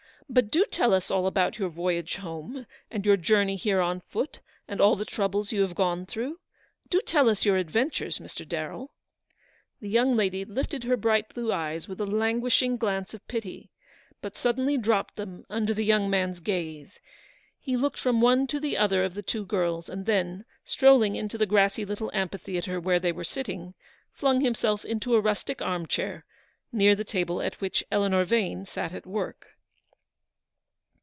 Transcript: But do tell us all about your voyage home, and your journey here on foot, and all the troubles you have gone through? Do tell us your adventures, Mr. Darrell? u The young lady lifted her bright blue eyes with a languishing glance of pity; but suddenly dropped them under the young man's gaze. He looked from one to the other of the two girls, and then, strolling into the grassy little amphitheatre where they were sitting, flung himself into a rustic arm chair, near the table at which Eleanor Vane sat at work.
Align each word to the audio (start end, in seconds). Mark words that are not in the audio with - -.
But 0.33 0.49
do 0.49 0.63
tell 0.63 0.93
us 0.93 1.11
all 1.11 1.27
about 1.27 1.59
your 1.59 1.67
voyage 1.67 2.15
home, 2.15 2.65
and 2.89 3.05
your 3.05 3.17
journey 3.17 3.57
here 3.57 3.81
on 3.81 3.99
foot, 3.99 4.39
and 4.65 4.79
all 4.79 4.95
the 4.95 5.03
troubles 5.03 5.51
you 5.51 5.61
have 5.63 5.75
gone 5.75 6.05
through? 6.05 6.39
Do 6.89 7.01
tell 7.01 7.27
us 7.29 7.43
your 7.43 7.57
adventures, 7.57 8.17
Mr. 8.19 8.47
Darrell? 8.47 8.83
u 8.91 8.91
The 9.81 9.89
young 9.89 10.15
lady 10.15 10.45
lifted 10.45 10.85
her 10.85 10.95
bright 10.95 11.33
blue 11.33 11.51
eyes 11.51 11.89
with 11.89 11.99
a 11.99 12.05
languishing 12.05 12.77
glance 12.77 13.13
of 13.13 13.27
pity; 13.27 13.71
but 14.21 14.37
suddenly 14.37 14.77
dropped 14.77 15.17
them 15.17 15.43
under 15.49 15.73
the 15.73 15.83
young 15.83 16.09
man's 16.09 16.39
gaze. 16.39 17.01
He 17.59 17.75
looked 17.75 17.99
from 17.99 18.21
one 18.21 18.47
to 18.47 18.59
the 18.61 18.77
other 18.77 19.03
of 19.03 19.15
the 19.15 19.23
two 19.23 19.45
girls, 19.45 19.89
and 19.89 20.05
then, 20.05 20.45
strolling 20.63 21.17
into 21.17 21.37
the 21.37 21.45
grassy 21.45 21.83
little 21.83 22.09
amphitheatre 22.13 22.79
where 22.79 23.01
they 23.01 23.11
were 23.11 23.25
sitting, 23.25 23.73
flung 24.13 24.39
himself 24.39 24.85
into 24.85 25.13
a 25.13 25.19
rustic 25.19 25.61
arm 25.61 25.87
chair, 25.87 26.23
near 26.71 26.95
the 26.95 27.03
table 27.03 27.41
at 27.41 27.59
which 27.59 27.83
Eleanor 27.91 28.23
Vane 28.23 28.65
sat 28.65 28.93
at 28.93 29.05
work. 29.05 29.57